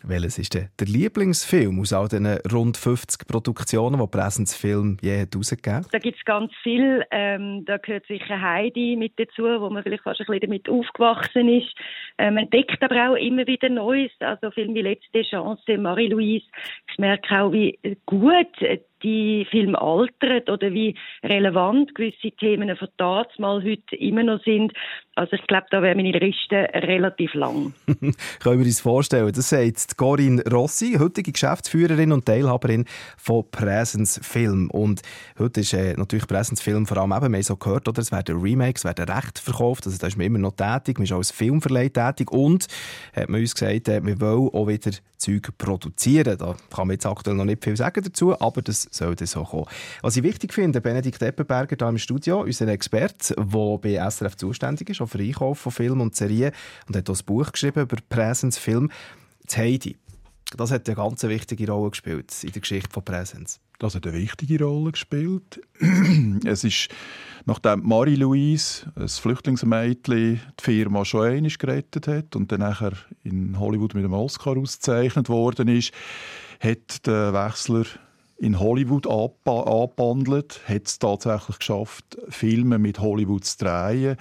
[0.03, 5.21] Welches ist denn der Lieblingsfilm aus all diesen rund 50 Produktionen, die Präsens Film je
[5.21, 5.35] hat
[5.91, 7.03] Da gibt es ganz viel.
[7.09, 11.49] Ähm, da gehört sicher Heidi mit dazu, wo man vielleicht fast ein bisschen damit aufgewachsen
[11.49, 11.73] ist.
[12.19, 14.11] Ähm, man entdeckt aber auch immer wieder Neues.
[14.19, 16.45] Also Filme wie Letzte Chance, Marie-Louise.
[16.91, 18.55] Ich merke auch, wie gut
[19.03, 24.73] die Filme altern oder wie relevant gewisse Themen von damals mal heute immer noch sind.
[25.15, 27.73] Also ich glaube, da wäre meine Liste relativ lang.
[28.39, 29.31] Können wir uns vorstellen.
[29.33, 32.85] Das sagt Corinne Rossi, heutige Geschäftsführerin und Teilhaberin
[33.17, 34.69] von Präsens Film.
[34.69, 35.01] Und
[35.39, 37.99] heute ist äh, natürlich Präsens Film vor allem eben, wir so gehört, oder?
[37.99, 41.05] es werden Remakes, es werden Rechte verkauft, also da ist man immer noch tätig, man
[41.05, 42.67] ist auch als Filmverleih tätig und
[43.15, 46.37] hat man uns gesagt, äh, wir wollen auch wieder Zeug produzieren.
[46.37, 49.43] Da kann man jetzt aktuell noch nicht viel sagen dazu, aber das soll dann so
[49.43, 49.65] kommen.
[50.01, 54.89] Was ich wichtig finde, Benedikt Eppenberger hier im Studio, unser Experte, der bei SRF zuständig
[54.89, 56.51] ist, auch für Einkauf von Filmen und Serien
[56.87, 58.91] und hat auch ein Buch geschrieben über Präsens Film.
[59.45, 59.97] Das Heidi.
[60.55, 63.59] Das hat eine ganz wichtige Rolle gespielt in der Geschichte von Präsens.
[63.79, 65.61] Das hat eine wichtige Rolle gespielt.
[66.45, 66.87] es ist,
[67.45, 73.93] nachdem Marie-Louise, ein Flüchtlingsmädchen, die Firma schon einmal gerettet hat und dann nachher in Hollywood
[73.93, 75.91] mit einem Oscar ausgezeichnet worden ist,
[76.59, 77.85] hat der Wechsler
[78.39, 84.17] in Hollywood angebandelt, hat es tatsächlich geschafft, Filme mit Hollywood zu drehen.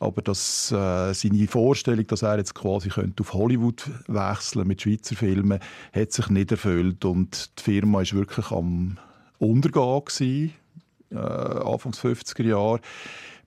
[0.00, 5.16] Aber das, äh, seine Vorstellung, dass er jetzt quasi könnte auf Hollywood wechseln mit Schweizer
[5.16, 5.60] Filmen,
[5.92, 7.04] hat sich nicht erfüllt.
[7.04, 8.98] Und die Firma ist wirklich am
[9.38, 10.54] Untergehen gewesen,
[11.10, 12.80] äh, Anfangs 50er Jahre,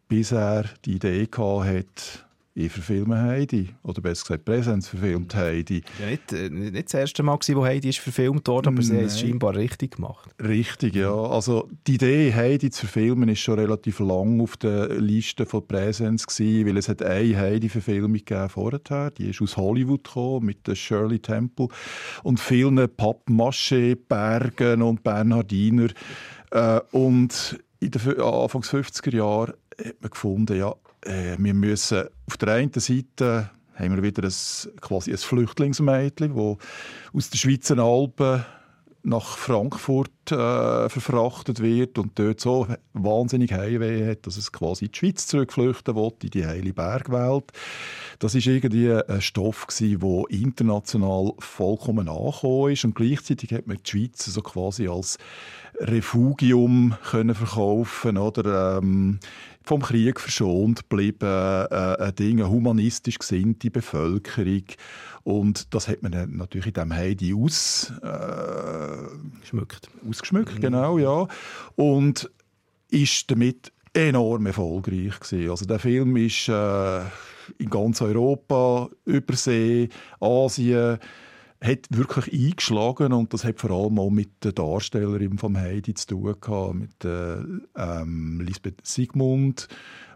[0.07, 3.69] bis er die Idee gehabt hat, ich verfilme Heidi.
[3.83, 5.83] Oder besser gesagt, Präsenz verfilmt Heidi.
[5.99, 8.97] Ja, nicht, äh, nicht das erste Mal, gewesen, wo Heidi ist verfilmt wurde, aber sie
[8.97, 9.29] haben es Nein.
[9.29, 10.29] scheinbar richtig gemacht.
[10.41, 11.13] Richtig, ja.
[11.13, 16.27] Also die Idee, Heidi zu verfilmen, ist schon relativ lang auf der Liste von Präsenz
[16.27, 19.11] gewesen, weil es hat eine Heidi-Verfilmung gegeben vorher.
[19.11, 21.69] Die ist aus Hollywood gekommen, mit der Shirley Temple
[22.23, 25.87] und vielen Pappmaché-Bergen und Bernhardiner.
[26.51, 30.75] Äh, und in den Anfangs 50er Jahren hat man gefunden, ja,
[31.05, 36.57] äh, wir müssen auf der einen Seite haben wir wieder ein, quasi ein Flüchtlingsmädchen, das
[37.13, 38.45] aus den Schweizer Alpen
[39.03, 44.91] nach Frankfurt äh, verfrachtet wird und dort so wahnsinnig Heimweh hat, dass es quasi in
[44.91, 47.45] die Schweiz zurückflüchten will, in die heile Bergwelt.
[48.19, 53.89] Das ist irgendwie ein Stoff der international vollkommen angekommen ist und gleichzeitig hat man die
[53.89, 55.17] Schweiz so quasi als
[55.79, 59.19] Refugium können verkaufen oder ähm,
[59.63, 64.63] vom Krieg verschont geblieben, äh, ein Ding, eine humanistisch gesinnte Bevölkerung
[65.23, 69.89] und das hat man natürlich in diesem Heidi aus, äh, Geschmückt.
[70.07, 71.27] ausgeschmückt, genau, ja.
[71.75, 72.29] Und
[72.89, 75.49] ist damit enorm erfolgreich gewesen.
[75.49, 77.01] Also der Film ist äh,
[77.57, 79.89] in ganz Europa, Übersee,
[80.19, 80.97] Asien,
[81.63, 86.07] hat wirklich eingeschlagen und das hat vor allem auch mit der Darstellerin vom Heidi zu
[86.07, 87.37] tun gehabt, mit äh,
[87.77, 89.67] ähm, Lisbeth Sigmund,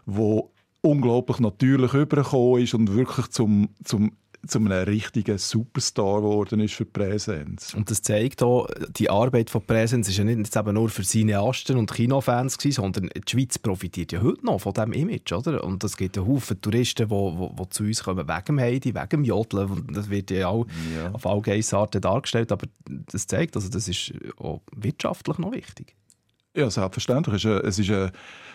[0.06, 4.12] wo unglaublich natürlich übergekommen ist und wirklich zum, zum
[4.48, 7.74] zu einem richtigen Superstar geworden ist für Präsenz.
[7.74, 8.66] Und das zeigt auch,
[8.96, 12.82] die Arbeit von Präsenz ist ja nicht jetzt eben nur für Cineasten und Kinofans gewesen,
[12.82, 15.62] sondern die Schweiz profitiert ja heute noch von diesem Image, oder?
[15.64, 19.24] Und es gibt einen Haufen Touristen, die zu uns kommen wegen dem Heidi, wegen dem
[19.24, 19.70] Jodeln.
[19.70, 20.66] Und das wird ja auch
[20.96, 21.10] Ja.
[21.12, 25.94] auf Allgeissarten dargestellt, aber das zeigt, also das ist auch wirtschaftlich noch wichtig.
[26.54, 27.36] Ja, selbstverständlich.
[27.36, 28.12] Es ist eine, es ist eine,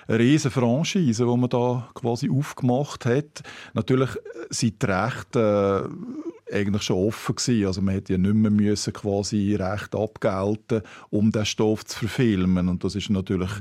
[0.09, 3.43] riesige Franchise, die man da quasi aufgemacht hat.
[3.73, 4.09] Natürlich
[4.49, 7.65] sind die Rechte äh, eigentlich schon offen gewesen.
[7.65, 12.67] Also man hätte ja nicht mehr müssen quasi Recht abgelten, um den Stoff zu verfilmen.
[12.67, 13.51] Und das ist natürlich,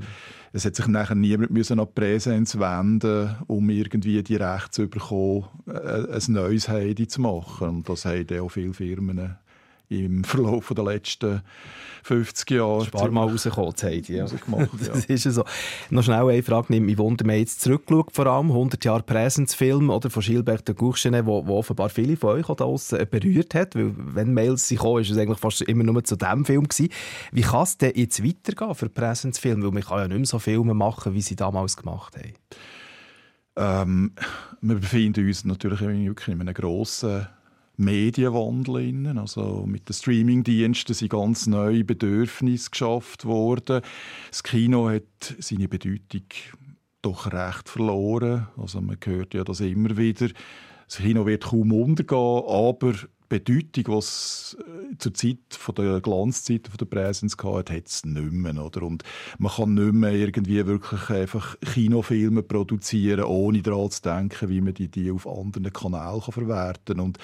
[0.53, 4.89] es hat sich nachher niemand müssen an die Präsenz wenden, um irgendwie die Rechte zu
[4.89, 7.69] bekommen, äh, ein neues Heidi zu machen.
[7.69, 9.37] Und das haben auch viele Firmen
[9.91, 11.43] im Verlauf der letzten
[12.05, 14.15] 50 Jahre ein mal rausgekommen, Heidi.
[14.21, 14.25] Ja.
[14.25, 15.45] Das ist ja so.
[15.91, 19.91] Noch schnell eine Frage, nimmt mich Wunder, haben jetzt zurückgeschaut, vor allem 100 Jahre Präsenzfilm
[19.91, 23.75] oder, von Gilbert de Gourchenet, wo, wo offenbar viele von euch da draussen berührt hat,
[23.75, 26.89] weil wenn Mails sind gekommen, ist es eigentlich fast immer nur zu diesem Film gewesen.
[27.33, 29.65] Wie kann es denn jetzt weitergehen für Präsenzfilme?
[29.65, 32.33] Weil man kann ja nicht mehr so Filme machen, wie sie damals gemacht haben.
[33.57, 34.13] Ähm,
[34.61, 37.27] wir befinden uns natürlich wirklich in einem grossen
[37.81, 38.89] Medienwandel.
[38.89, 39.19] Innen.
[39.19, 43.83] Also mit den Streamingdiensten sind ganz neue Bedürfnisse geschafft worden.
[44.31, 45.05] Das Kino hat
[45.39, 46.23] seine Bedeutung
[47.03, 48.49] doch recht verloren.
[48.57, 50.29] Also man hört ja das immer wieder.
[50.87, 54.57] Das Kino wird kaum untergehen, aber die Bedeutung, die es
[55.01, 58.65] zur Zeit von der Glanzzeit von der Präsenz hatte, hat es nicht mehr.
[58.65, 58.83] Oder?
[58.83, 59.03] Und
[59.39, 64.75] man kann nicht mehr irgendwie wirklich einfach Kinofilme produzieren, ohne daran zu denken, wie man
[64.75, 67.01] die, die auf anderen Kanälen kann verwerten kann.
[67.01, 67.19] Und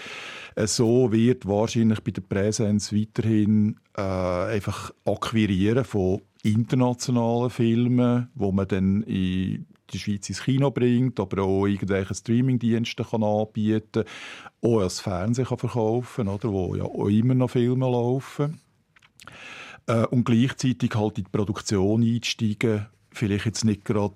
[0.55, 8.53] äh, so wird wahrscheinlich bei der Präsenz weiterhin äh, einfach akquirieren von internationalen Filmen, wo
[8.53, 14.05] man dann in die Schweiz ins Kino bringt, aber auch irgendwelche Streamingdienste kann anbieten,
[14.63, 18.61] auch als Fernsehen kann verkaufen, oder, wo ja auch immer noch Filme laufen.
[19.87, 22.87] Äh, und gleichzeitig halt in die Produktion einsteigen,
[23.17, 24.15] vielleicht jetzt nicht gerade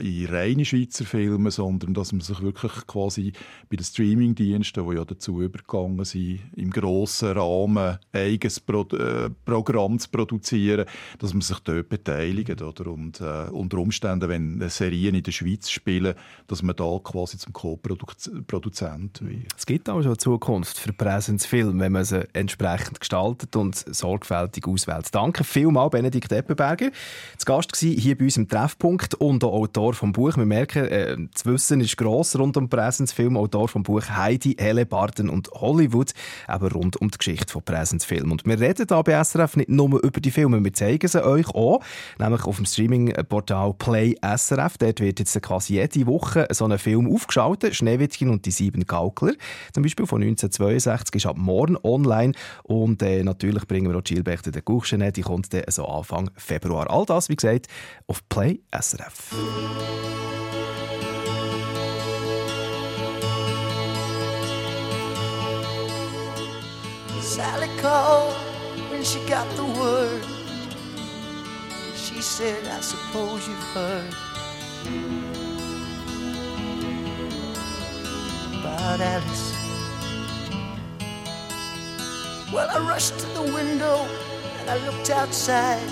[0.00, 3.32] äh, in reine Schweizer Filme, sondern dass man sich wirklich quasi
[3.70, 9.98] bei den Streamingdiensten, die ja dazu übergegangen sind, im grossen Rahmen eigenes Pro äh, Programm
[9.98, 10.86] zu produzieren,
[11.18, 12.60] dass man sich dort beteiligt.
[12.62, 12.86] Oder?
[12.88, 16.14] Und äh, unter Umständen, wenn Serien in der Schweiz spielen,
[16.46, 19.52] dass man da quasi zum Co-Produzent wird.
[19.56, 24.66] Es gibt auch schon eine Zukunft für Präsenzfilme, wenn man sie entsprechend gestaltet und sorgfältig
[24.66, 25.14] auswählt.
[25.14, 26.90] Danke vielmals, Benedikt Eppenberger.
[27.36, 30.34] Zu Gast war hier bei uns im Treffpunkt und auch Autor vom Buch.
[30.38, 33.36] Wir merken, äh, das Wissen ist gross rund um Präsenzfilm.
[33.36, 36.14] Autor vom Buch Heidi, Helle Barton und Hollywood,
[36.48, 38.32] eben rund um die Geschichte von Präsenzfilm.
[38.32, 41.48] Und wir reden hier bei SRF nicht nur über die Filme, wir zeigen sie euch
[41.48, 41.82] auch,
[42.18, 44.78] nämlich auf dem Streaming-Portal Play SRF.
[44.78, 49.34] Dort wird jetzt quasi jede Woche so ein Film aufgeschaltet, Schneewittchen und die sieben Gaukler,
[49.74, 52.32] zum Beispiel von 1962, ist ab morgen online
[52.62, 56.90] und äh, natürlich bringen wir auch Bechter den Guchschenet, die kommt dann so Anfang Februar.
[56.90, 57.66] All das, wie gesagt,
[58.06, 59.34] auf Play SRF.
[67.20, 68.34] Sally called
[68.90, 70.24] when she got the word.
[71.94, 74.14] She said, I suppose you've heard
[78.58, 79.54] about Alice.
[82.52, 84.06] Well, I rushed to the window
[84.60, 85.82] and I looked outside,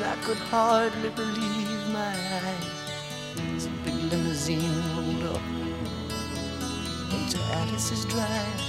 [0.00, 3.66] I could hardly believe my eyes.
[3.66, 5.42] A big limousine rolled up
[7.12, 8.62] into Alice's drive.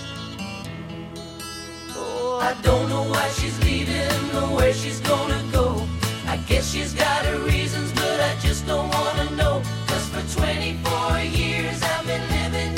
[1.96, 5.88] Oh, I don't know why she's leaving or where she's gonna go.
[6.28, 9.62] I guess she's got her reasons, but I just don't wanna know.
[9.88, 12.73] Cause for 24 years I've been living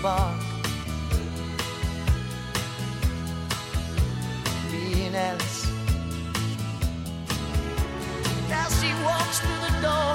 [0.00, 0.06] Me
[5.04, 5.70] and Alice.
[8.48, 10.14] Now she walks through the door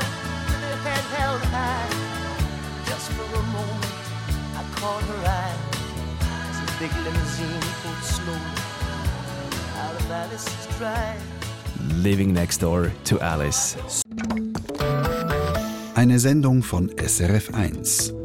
[0.49, 1.89] with her head held high.
[2.87, 3.85] Just for a moment,
[4.57, 5.55] I caught her eye
[6.49, 8.39] as a big limousine pulled slowly
[9.77, 11.21] out of Alice's drive.
[12.01, 13.77] Living Next Door to Alice.
[15.95, 18.24] Eine Sendung von SRF1.